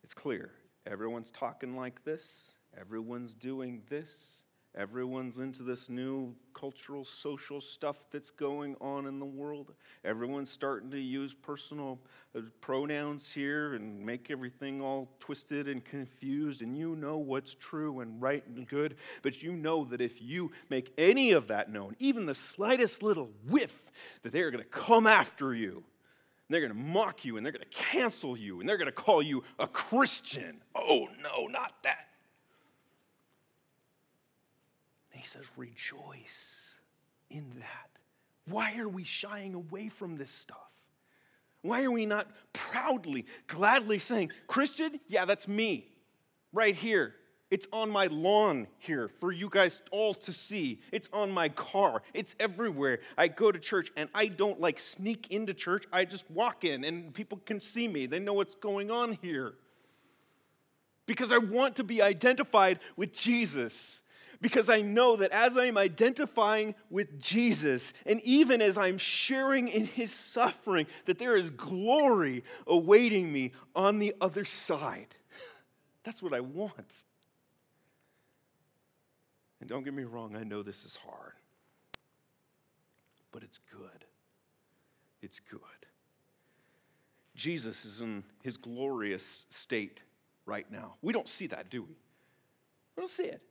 [0.03, 0.51] It's clear.
[0.85, 4.43] Everyone's talking like this, everyone's doing this.
[4.79, 9.73] Everyone's into this new cultural, social stuff that's going on in the world.
[10.05, 11.99] Everyone's starting to use personal
[12.33, 16.61] uh, pronouns here and make everything all twisted and confused.
[16.61, 18.95] And you know what's true and right and good.
[19.21, 23.31] But you know that if you make any of that known, even the slightest little
[23.49, 23.77] whiff,
[24.23, 25.83] that they're going to come after you.
[26.47, 28.85] And they're going to mock you and they're going to cancel you and they're going
[28.85, 30.61] to call you a Christian.
[30.73, 32.08] Oh, no, not that.
[35.19, 36.79] He says, rejoice
[37.29, 37.89] in that.
[38.45, 40.57] Why are we shying away from this stuff?
[41.61, 45.87] Why are we not proudly, gladly saying, Christian, yeah, that's me,
[46.53, 47.15] right here.
[47.51, 50.81] It's on my lawn here for you guys all to see.
[50.91, 52.03] It's on my car.
[52.13, 52.99] It's everywhere.
[53.17, 55.85] I go to church and I don't like sneak into church.
[55.91, 58.05] I just walk in and people can see me.
[58.05, 59.55] They know what's going on here.
[61.07, 64.01] Because I want to be identified with Jesus
[64.41, 69.85] because I know that as I'm identifying with Jesus, and even as I'm sharing in
[69.85, 75.15] his suffering, that there is glory awaiting me on the other side.
[76.03, 76.91] That's what I want.
[79.59, 81.33] And don't get me wrong, I know this is hard,
[83.31, 84.05] but it's good.
[85.21, 85.59] It's good.
[87.35, 89.99] Jesus is in his glorious state
[90.45, 90.95] right now.
[91.01, 91.89] We don't see that, do we?
[91.89, 93.41] We don't see it.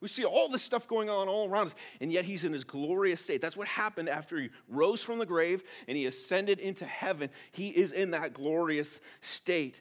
[0.00, 2.64] We see all this stuff going on all around us, and yet he's in his
[2.64, 3.40] glorious state.
[3.40, 7.30] That's what happened after he rose from the grave and he ascended into heaven.
[7.50, 9.80] He is in that glorious state.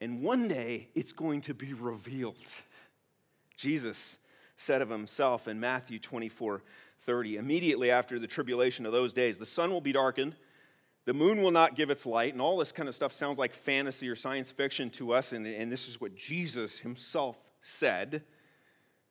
[0.00, 2.36] And one day it's going to be revealed.
[3.56, 4.18] Jesus
[4.56, 6.62] said of himself in Matthew 24
[7.02, 10.36] 30, immediately after the tribulation of those days, the sun will be darkened,
[11.06, 13.54] the moon will not give its light, and all this kind of stuff sounds like
[13.54, 18.22] fantasy or science fiction to us, and, and this is what Jesus himself said.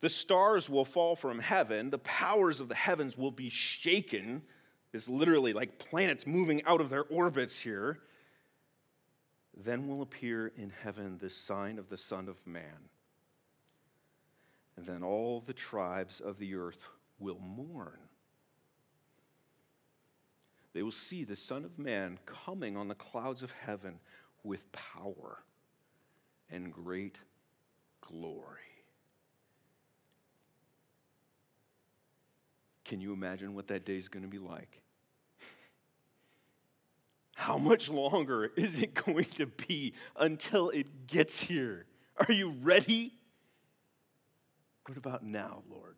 [0.01, 4.43] The stars will fall from heaven, the powers of the heavens will be shaken.
[4.93, 7.99] It's literally like planets moving out of their orbits here.
[9.55, 12.89] Then will appear in heaven the sign of the Son of Man.
[14.77, 16.81] And then all the tribes of the earth
[17.19, 17.99] will mourn.
[20.73, 23.99] They will see the Son of Man coming on the clouds of heaven
[24.43, 25.43] with power
[26.49, 27.17] and great
[27.99, 28.68] glory.
[32.89, 34.81] Can you imagine what that day is going to be like?
[37.35, 41.85] How much longer is it going to be until it gets here?
[42.17, 43.13] Are you ready?
[44.87, 45.97] What about now, Lord?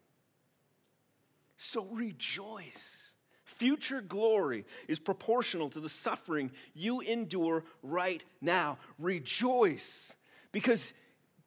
[1.55, 3.13] So rejoice.
[3.45, 8.79] Future glory is proportional to the suffering you endure right now.
[8.99, 10.13] Rejoice
[10.51, 10.91] because,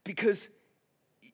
[0.05, 0.49] because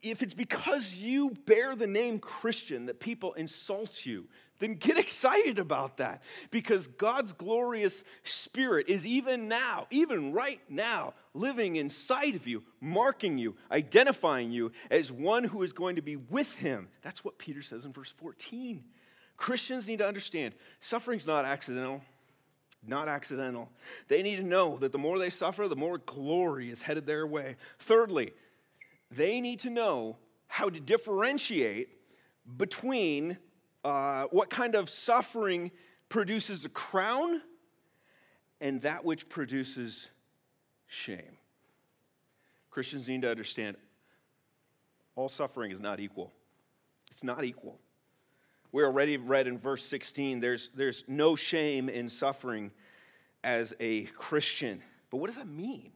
[0.03, 4.27] if it's because you bear the name Christian that people insult you,
[4.61, 11.15] then get excited about that because God's glorious spirit is even now, even right now,
[11.35, 16.17] living inside of you, marking you, identifying you as one who is going to be
[16.17, 16.89] with him.
[17.03, 18.85] That's what Peter says in verse 14.
[19.37, 22.03] Christians need to understand suffering's not accidental.
[22.87, 23.69] Not accidental.
[24.09, 27.27] They need to know that the more they suffer, the more glory is headed their
[27.27, 27.57] way.
[27.79, 28.33] Thirdly,
[29.11, 31.89] they need to know how to differentiate
[32.57, 33.37] between
[33.85, 35.71] uh, what kind of suffering
[36.09, 37.41] produces a crown
[38.61, 40.09] and that which produces
[40.87, 41.37] shame.
[42.71, 43.77] Christians need to understand
[45.17, 46.33] all suffering is not equal.
[47.11, 47.79] It's not equal.
[48.73, 52.71] We already read in verse 16 there's, there's no shame in suffering
[53.43, 54.83] as a Christian.
[55.11, 55.93] But what does that mean?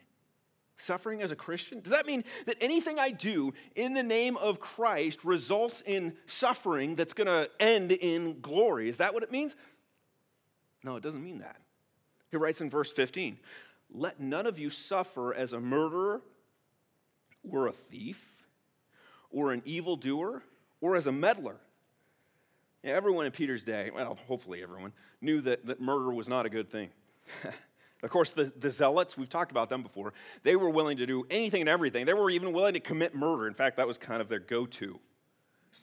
[0.76, 1.80] Suffering as a Christian?
[1.80, 6.94] Does that mean that anything I do in the name of Christ results in suffering
[6.94, 8.88] that's going to end in glory?
[8.88, 9.54] Is that what it means?
[10.82, 11.56] No, it doesn't mean that.
[12.30, 13.38] He writes in verse 15
[13.92, 16.20] Let none of you suffer as a murderer
[17.48, 18.34] or a thief
[19.30, 20.42] or an evildoer
[20.80, 21.56] or as a meddler.
[22.82, 26.70] Everyone in Peter's day, well, hopefully everyone, knew that, that murder was not a good
[26.70, 26.90] thing.
[28.04, 30.12] Of course, the, the zealots, we've talked about them before,
[30.42, 32.04] they were willing to do anything and everything.
[32.04, 33.48] They were even willing to commit murder.
[33.48, 35.00] In fact, that was kind of their go to,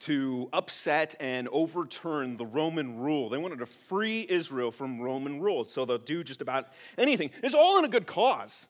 [0.02, 3.30] to upset and overturn the Roman rule.
[3.30, 5.66] They wanted to free Israel from Roman rule.
[5.66, 7.32] So they'll do just about anything.
[7.42, 8.68] It's all in a good cause.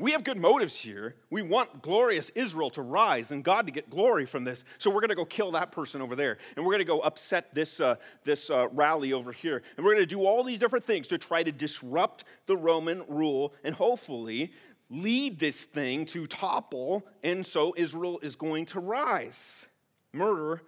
[0.00, 1.16] We have good motives here.
[1.28, 4.62] We want glorious Israel to rise and God to get glory from this.
[4.78, 6.38] So we're going to go kill that person over there.
[6.54, 9.60] And we're going to go upset this, uh, this uh, rally over here.
[9.76, 13.02] And we're going to do all these different things to try to disrupt the Roman
[13.08, 14.52] rule and hopefully
[14.88, 17.04] lead this thing to topple.
[17.24, 19.66] And so Israel is going to rise.
[20.12, 20.62] Murder,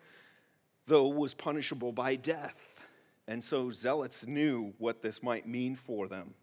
[0.88, 2.80] though, was punishable by death.
[3.28, 6.34] And so zealots knew what this might mean for them.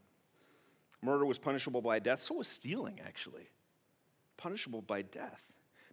[1.01, 3.49] Murder was punishable by death, so was stealing, actually.
[4.37, 5.41] Punishable by death.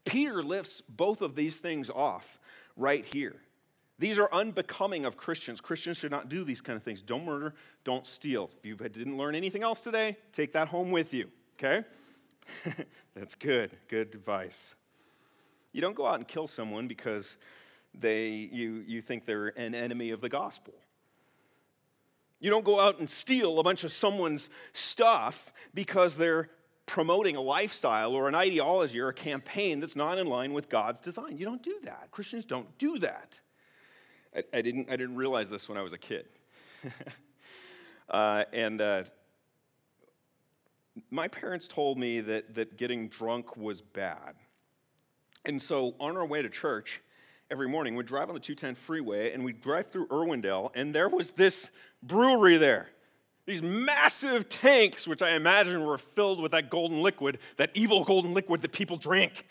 [0.05, 2.39] Peter lifts both of these things off
[2.77, 3.37] right here.
[3.99, 5.61] These are unbecoming of Christians.
[5.61, 7.01] Christians should not do these kind of things.
[7.01, 8.51] Don't murder, don't steal.
[8.63, 11.87] If you didn't learn anything else today, take that home with you, okay?
[13.15, 13.71] That's good.
[13.89, 14.75] Good advice.
[15.73, 17.37] You don't go out and kill someone because
[17.95, 20.75] they, you, you think they're an enemy of the gospel.
[22.41, 26.51] You don't go out and steal a bunch of someone's stuff because they're
[26.87, 31.01] promoting a lifestyle or an ideology or a campaign that's not in line with God's
[31.01, 31.39] design.
[31.39, 32.09] You don't do that.
[32.11, 33.33] Christians don't do that.
[34.35, 36.27] I, I didn't, I didn't realize this when I was a kid.
[38.11, 39.05] uh, and uh,
[41.11, 44.35] my parents told me that, that getting drunk was bad.
[45.45, 47.01] And so on our way to church,
[47.51, 51.09] every morning, we'd drive on the 210 freeway and we'd drive through Irwindale, and there
[51.09, 51.71] was this
[52.03, 52.89] brewery there.
[53.47, 58.33] These massive tanks, which I imagine were filled with that golden liquid, that evil golden
[58.33, 59.47] liquid that people drink.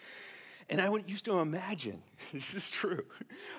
[0.69, 2.01] And I used to imagine,
[2.33, 3.03] this is true,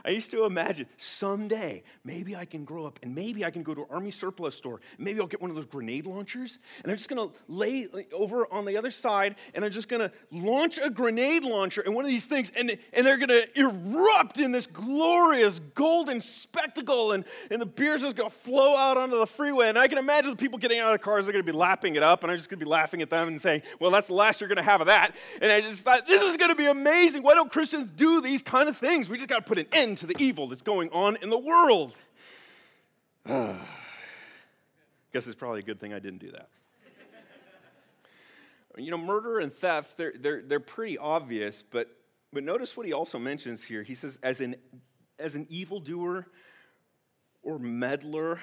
[0.05, 3.75] I used to imagine someday maybe I can grow up and maybe I can go
[3.75, 4.81] to an army surplus store.
[4.99, 8.65] Maybe I'll get one of those grenade launchers and I'm just gonna lay over on
[8.65, 12.27] the other side and I'm just gonna launch a grenade launcher and one of these
[12.27, 18.01] things and, and they're gonna erupt in this glorious golden spectacle and, and the beer's
[18.01, 19.69] just gonna flow out onto the freeway.
[19.69, 22.03] And I can imagine the people getting out of cars, they're gonna be lapping it
[22.03, 24.41] up and I'm just gonna be laughing at them and saying, well, that's the last
[24.41, 25.15] you're gonna have of that.
[25.41, 27.23] And I just thought, this is gonna be amazing amazing.
[27.23, 29.09] Why don't Christians do these kind of things?
[29.09, 31.39] We just got to put an end to the evil that's going on in the
[31.39, 31.93] world.
[33.27, 33.59] Guess
[35.15, 36.49] it's probably a good thing I didn't do that.
[38.77, 41.89] you know, murder and theft, they're, they're, they're pretty obvious, but,
[42.33, 43.83] but notice what he also mentions here.
[43.83, 44.57] He says, as an,
[45.19, 46.27] as an evildoer
[47.43, 48.41] or meddler,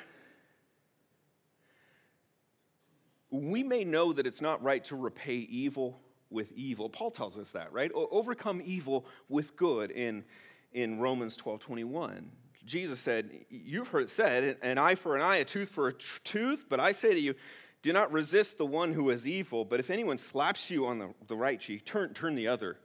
[3.30, 6.00] we may know that it's not right to repay evil
[6.32, 6.90] with evil.
[6.90, 7.92] Paul tells us that, right?
[7.94, 10.24] Overcome evil with good in,
[10.74, 12.32] in Romans 12 21.
[12.66, 15.94] Jesus said, You've heard it said, an eye for an eye, a tooth for a
[16.24, 17.36] tooth, but I say to you,
[17.82, 21.10] Do not resist the one who is evil, but if anyone slaps you on the,
[21.28, 22.78] the right cheek, turn, turn the other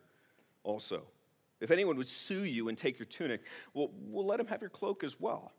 [0.62, 1.04] also.
[1.60, 3.42] If anyone would sue you and take your tunic,
[3.72, 5.52] well, we'll let him have your cloak as well.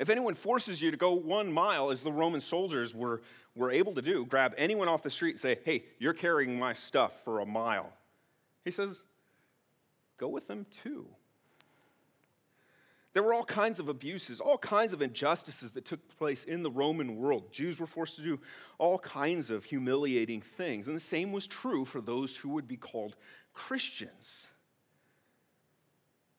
[0.00, 3.20] If anyone forces you to go one mile, as the Roman soldiers were,
[3.54, 6.72] were able to do, grab anyone off the street and say, hey, you're carrying my
[6.72, 7.92] stuff for a mile.
[8.64, 9.02] He says,
[10.16, 11.06] go with them too.
[13.12, 16.70] There were all kinds of abuses, all kinds of injustices that took place in the
[16.70, 17.52] Roman world.
[17.52, 18.40] Jews were forced to do
[18.78, 20.88] all kinds of humiliating things.
[20.88, 23.16] And the same was true for those who would be called
[23.52, 24.46] Christians.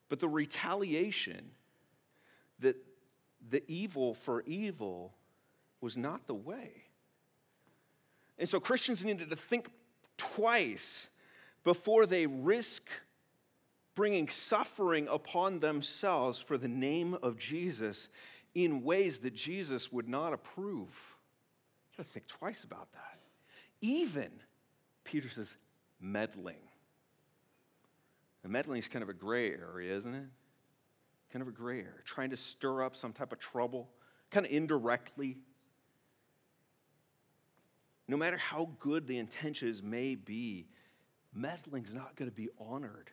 [0.09, 1.51] But the retaliation
[2.57, 2.75] that
[3.51, 5.13] the evil for evil
[5.81, 6.71] was not the way.
[8.39, 9.69] And so Christians needed to think
[10.17, 11.09] twice
[11.63, 12.87] before they risk
[13.93, 18.07] bringing suffering upon themselves for the name of Jesus
[18.55, 20.89] in ways that Jesus would not approve.
[21.91, 23.19] You gotta think twice about that.
[23.81, 24.31] Even,
[25.03, 25.57] Peter says,
[25.99, 26.55] meddling.
[28.43, 30.25] And meddling is kind of a gray area, isn't it?
[31.31, 31.91] Kind of a gray area.
[32.05, 33.89] Trying to stir up some type of trouble,
[34.29, 35.37] kind of indirectly.
[38.07, 40.67] No matter how good the intentions may be,
[41.33, 43.11] meddling's not going to be honored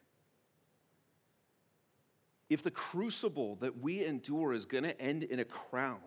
[2.48, 6.00] if the crucible that we endure is going to end in a crown,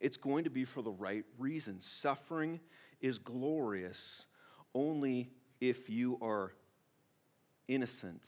[0.00, 1.80] it's going to be for the right reason.
[1.80, 2.60] Suffering
[3.00, 4.24] is glorious
[4.74, 5.30] only
[5.60, 6.52] if you are
[7.66, 8.22] innocent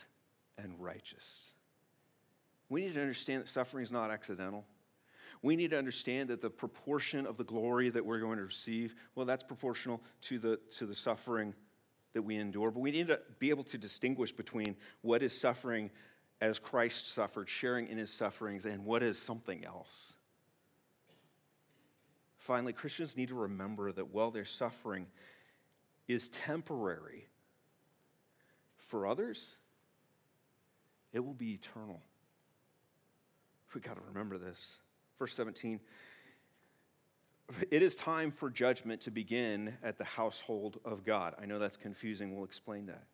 [0.58, 1.52] and righteous.
[2.70, 4.64] We need to understand that suffering is not accidental.
[5.42, 8.94] We need to understand that the proportion of the glory that we're going to receive,
[9.14, 11.54] well, that's proportional to the, to the suffering
[12.12, 12.70] that we endure.
[12.70, 15.90] But we need to be able to distinguish between what is suffering
[16.40, 20.14] as Christ suffered, sharing in his sufferings, and what is something else.
[22.38, 25.06] Finally, Christians need to remember that while their suffering
[26.08, 27.28] is temporary,
[28.78, 29.56] for others,
[31.12, 32.00] it will be eternal.
[33.74, 34.78] We got to remember this.
[35.18, 35.80] Verse 17
[37.70, 41.34] It is time for judgment to begin at the household of God.
[41.40, 42.34] I know that's confusing.
[42.34, 43.04] We'll explain that.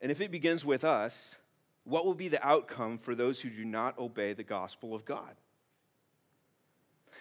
[0.00, 1.36] And if it begins with us,
[1.84, 5.36] what will be the outcome for those who do not obey the gospel of God?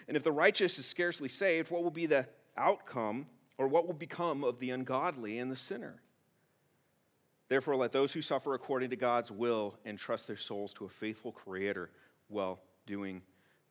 [0.07, 2.27] And if the righteous is scarcely saved, what will be the
[2.57, 3.27] outcome
[3.57, 6.01] or what will become of the ungodly and the sinner?
[7.47, 11.31] Therefore, let those who suffer according to God's will entrust their souls to a faithful
[11.31, 11.91] Creator
[12.27, 13.21] while doing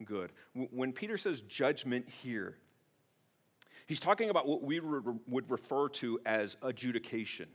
[0.05, 0.33] good.
[0.55, 2.57] When Peter says judgment here,
[3.87, 7.49] he's talking about what we would refer to as adjudication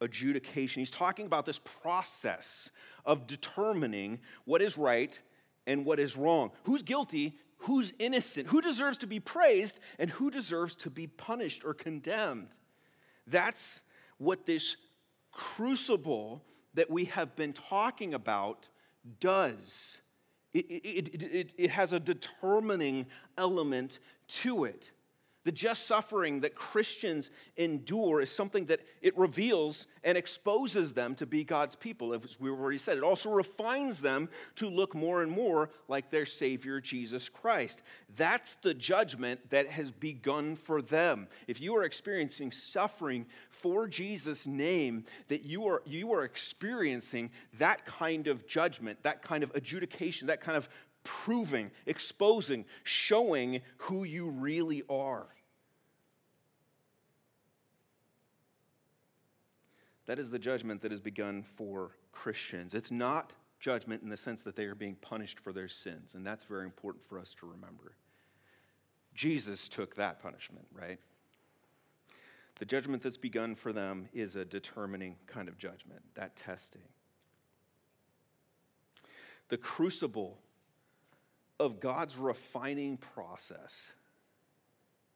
[0.00, 0.80] adjudication.
[0.80, 2.70] He's talking about this process
[3.04, 5.18] of determining what is right
[5.66, 6.50] and what is wrong.
[6.64, 7.38] Who's guilty?
[7.58, 8.48] Who's innocent?
[8.48, 9.78] Who deserves to be praised?
[9.98, 12.48] And who deserves to be punished or condemned?
[13.26, 13.80] That's
[14.18, 14.76] what this
[15.34, 16.42] crucible
[16.74, 18.66] that we have been talking about
[19.20, 20.00] does.
[20.52, 23.06] It, it, it, it, has a determining
[23.36, 24.90] element to it.
[25.44, 31.26] The just suffering that Christians endure is something that it reveals and exposes them to
[31.26, 32.96] be God's people, as we've already said.
[32.96, 37.82] It also refines them to look more and more like their Savior, Jesus Christ.
[38.16, 41.28] That's the judgment that has begun for them.
[41.46, 47.84] If you are experiencing suffering for Jesus' name, that you are, you are experiencing that
[47.84, 50.70] kind of judgment, that kind of adjudication, that kind of
[51.04, 55.26] proving, exposing, showing who you really are.
[60.06, 62.74] That is the judgment that has begun for Christians.
[62.74, 66.26] It's not judgment in the sense that they are being punished for their sins, and
[66.26, 67.94] that's very important for us to remember.
[69.14, 70.98] Jesus took that punishment, right?
[72.58, 76.82] The judgment that's begun for them is a determining kind of judgment, that testing.
[79.48, 80.38] The crucible
[81.58, 83.88] of God's refining process.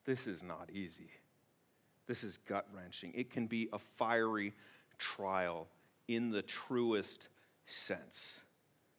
[0.05, 1.11] This is not easy.
[2.07, 3.13] This is gut wrenching.
[3.15, 4.53] It can be a fiery
[4.99, 5.67] trial
[6.07, 7.27] in the truest
[7.65, 8.41] sense,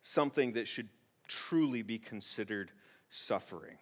[0.03, 0.89] something that should
[1.29, 2.73] truly be considered
[3.11, 3.79] suffering.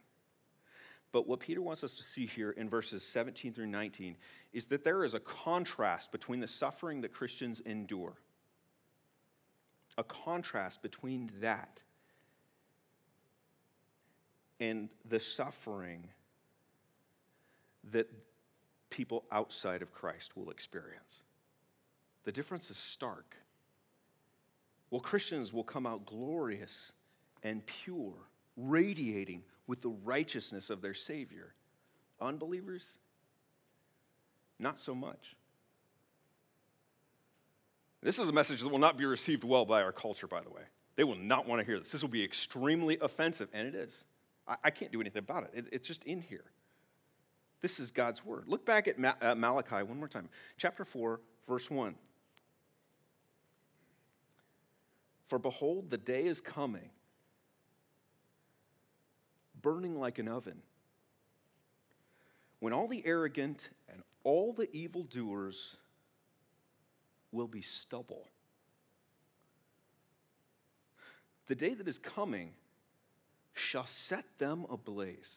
[1.11, 4.17] But what Peter wants us to see here in verses 17 through 19
[4.53, 8.15] is that there is a contrast between the suffering that Christians endure,
[9.97, 11.81] a contrast between that
[14.61, 16.09] and the suffering
[17.93, 18.11] that
[18.91, 21.23] people outside of Christ will experience.
[22.29, 23.39] The difference is stark.
[24.91, 26.93] Well, Christians will come out glorious
[27.43, 28.13] and pure,
[28.55, 31.55] radiating with the righteousness of their Savior.
[32.21, 32.83] Unbelievers?
[34.59, 35.37] Not so much.
[38.03, 40.51] This is a message that will not be received well by our culture, by the
[40.51, 40.65] way.
[40.97, 41.89] They will not want to hear this.
[41.89, 44.05] This will be extremely offensive, and it is.
[44.47, 45.53] I, I can't do anything about it.
[45.55, 45.65] it.
[45.73, 46.45] It's just in here.
[47.63, 48.45] This is God's word.
[48.49, 50.29] Look back at Ma- uh, Malachi one more time.
[50.59, 51.95] Chapter 4, verse 1.
[55.29, 56.91] For behold, the day is coming,
[59.61, 60.63] burning like an oven,
[62.61, 65.77] when all the arrogant and all the evildoers
[67.31, 68.29] will be stubble.
[71.47, 72.51] The day that is coming
[73.55, 75.37] shall set them ablaze.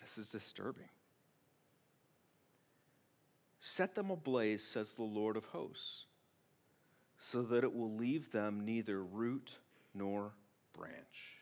[0.00, 0.88] This is disturbing.
[3.60, 6.06] Set them ablaze, says the Lord of hosts,
[7.20, 9.58] so that it will leave them neither root
[9.94, 10.32] nor
[10.72, 11.36] branch.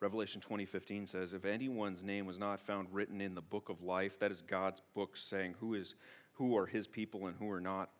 [0.00, 4.18] Revelation 20:15 says, "If anyone's name was not found written in the book of life,
[4.18, 5.94] that is God's book saying who is
[6.34, 7.92] who are his people and who are not.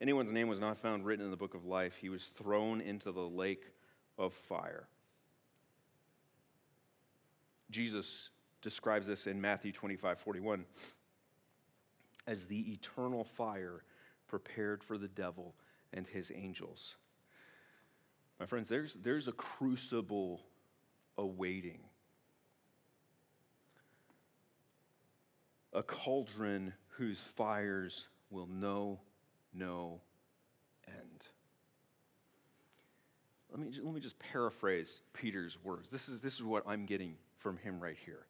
[0.00, 3.12] Anyone's name was not found written in the book of life, he was thrown into
[3.12, 3.70] the lake
[4.18, 4.88] of fire."
[7.70, 8.30] Jesus
[8.62, 10.66] describes this in Matthew 25:41
[12.26, 13.84] as the eternal fire
[14.30, 15.54] prepared for the devil
[15.92, 16.94] and his angels.
[18.38, 20.40] My friends, there's, there's a crucible
[21.18, 21.80] awaiting.
[25.72, 29.00] A cauldron whose fires will know
[29.52, 30.00] no
[30.86, 31.26] end.
[33.50, 35.90] Let me, let me just paraphrase Peter's words.
[35.90, 38.26] This is, this is what I'm getting from him right here.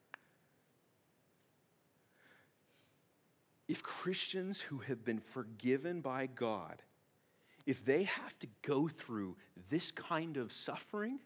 [3.70, 6.82] If Christians who have been forgiven by God,
[7.66, 9.36] if they have to go through
[9.68, 11.20] this kind of suffering,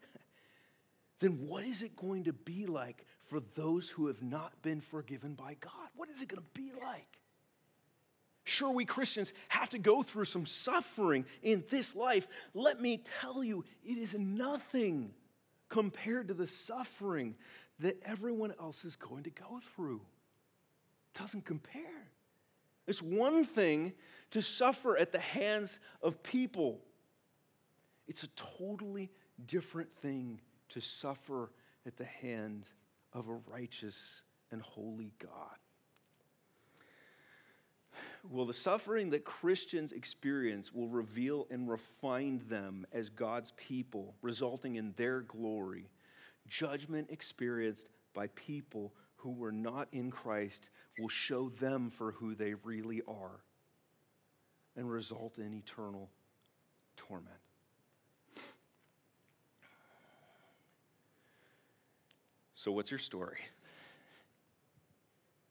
[1.19, 5.33] then what is it going to be like for those who have not been forgiven
[5.33, 5.89] by God?
[5.95, 7.17] What is it going to be like?
[8.43, 12.27] Sure, we Christians have to go through some suffering in this life.
[12.53, 15.15] Let me tell you, it is nothing
[15.67, 17.33] compared to the suffering
[17.79, 20.01] that everyone else is going to go through.
[21.15, 22.11] It doesn't compare.
[22.87, 23.93] It's one thing
[24.31, 26.81] to suffer at the hands of people,
[28.07, 28.27] it's a
[28.57, 29.11] totally
[29.45, 31.51] different thing to suffer
[31.85, 32.65] at the hand
[33.13, 35.57] of a righteous and holy God.
[38.29, 44.75] Well, the suffering that Christians experience will reveal and refine them as God's people, resulting
[44.75, 45.89] in their glory.
[46.47, 52.53] Judgment experienced by people who were not in Christ will show them for who they
[52.63, 53.41] really are
[54.75, 56.09] and result in eternal
[56.95, 57.29] torment.
[62.55, 63.37] So, what's your story?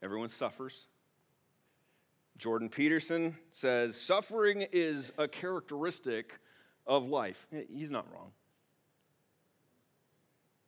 [0.03, 0.88] Everyone suffers.
[2.36, 6.40] Jordan Peterson says suffering is a characteristic
[6.86, 7.47] of life.
[7.72, 8.32] He's not wrong.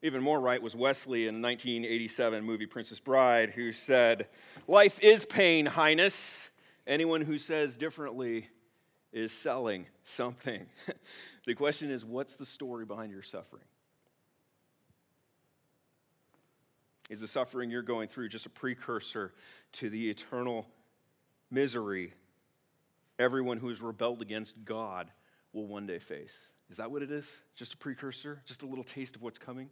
[0.02, 4.28] Even more right was Wesley in 1987 movie Princess Bride, who said,
[4.68, 6.50] Life is pain, Highness.
[6.86, 8.48] Anyone who says differently
[9.12, 10.66] is selling something.
[11.46, 13.64] the question is, what's the story behind your suffering?
[17.08, 19.32] Is the suffering you're going through just a precursor
[19.74, 20.66] to the eternal
[21.50, 22.12] misery
[23.18, 25.10] everyone who has rebelled against God
[25.52, 26.50] will one day face?
[26.68, 27.40] Is that what it is?
[27.54, 28.42] Just a precursor?
[28.44, 29.70] Just a little taste of what's coming?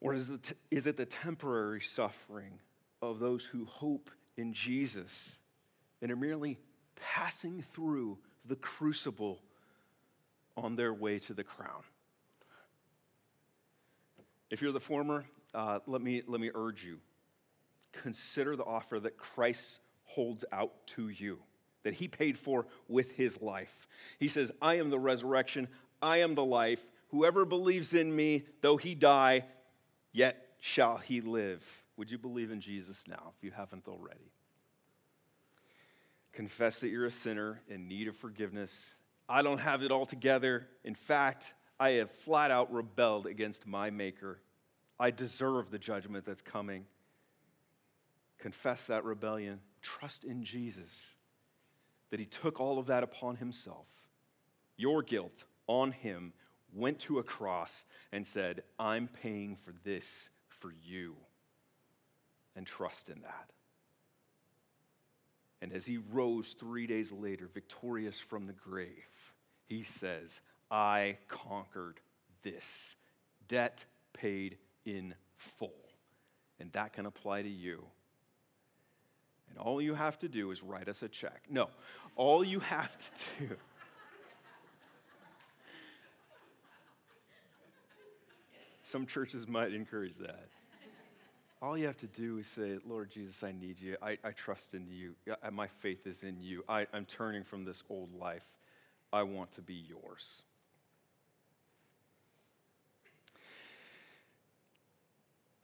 [0.00, 0.28] Or is
[0.86, 2.58] it, the temporary suffering
[3.02, 5.38] of those who hope in Jesus
[6.00, 6.58] and are merely
[6.96, 9.40] passing through the crucible
[10.56, 11.82] on their way to the crown?
[14.50, 16.98] If you're the former, uh, let, me, let me urge you
[17.92, 21.38] consider the offer that Christ holds out to you,
[21.82, 23.88] that he paid for with his life.
[24.18, 25.68] He says, I am the resurrection,
[26.02, 26.84] I am the life.
[27.08, 29.44] Whoever believes in me, though he die,
[30.60, 31.64] shall he live.
[31.96, 34.32] Would you believe in Jesus now if you haven't already?
[36.32, 38.94] Confess that you're a sinner in need of forgiveness.
[39.28, 40.68] I don't have it all together.
[40.84, 44.38] In fact, I have flat out rebelled against my Maker.
[44.98, 46.86] I deserve the judgment that's coming.
[48.38, 49.60] Confess that rebellion.
[49.82, 51.14] Trust in Jesus,
[52.10, 53.86] that He took all of that upon Himself.
[54.76, 56.32] Your guilt on Him
[56.72, 60.30] went to a cross and said, I'm paying for this
[60.60, 61.16] for you.
[62.56, 63.50] And trust in that.
[65.62, 68.88] And as he rose three days later, victorious from the grave,
[69.68, 70.40] he says,
[70.70, 72.00] I conquered
[72.42, 72.96] this.
[73.48, 75.74] Debt paid in full.
[76.58, 77.84] And that can apply to you.
[79.48, 81.42] And all you have to do is write us a check.
[81.50, 81.68] No,
[82.16, 82.96] all you have
[83.38, 83.56] to do.
[88.90, 90.48] Some churches might encourage that.
[91.62, 93.96] All you have to do is say, Lord Jesus, I need you.
[94.02, 95.14] I, I trust in you.
[95.52, 96.64] My faith is in you.
[96.68, 98.42] I, I'm turning from this old life.
[99.12, 100.42] I want to be yours.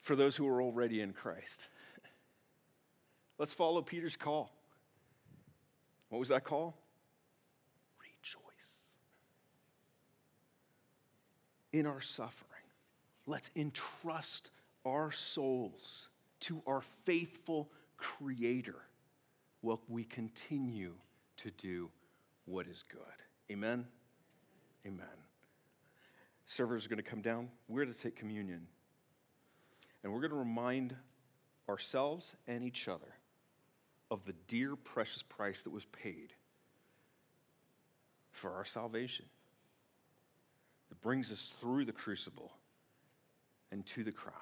[0.03, 1.63] For those who are already in Christ,
[3.39, 4.53] let's follow Peter's call.
[6.11, 6.77] What was that call?
[7.99, 8.95] Rejoice.
[11.73, 12.56] In our suffering,
[13.27, 14.51] let's entrust
[14.85, 16.09] our souls
[16.41, 18.77] to our faithful Creator
[19.63, 20.93] while we continue
[21.39, 21.91] to do
[22.45, 23.01] what is good.
[23.51, 23.87] Amen?
[24.87, 25.07] Amen.
[26.47, 27.49] Servers are going to come down.
[27.69, 28.67] We're going to take communion.
[30.05, 30.95] And we're going to remind
[31.69, 33.15] ourselves and each other
[34.11, 36.33] of the dear, precious price that was paid
[38.31, 39.25] for our salvation
[40.91, 42.53] that brings us through the crucible
[43.71, 44.35] and to the crown.